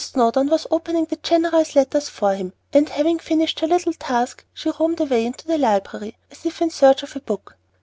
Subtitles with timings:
[0.03, 4.71] Snowdon was opening the general's letters for him, and, having finished her little task, she
[4.79, 7.55] roamed away into the library, as if in search of a book.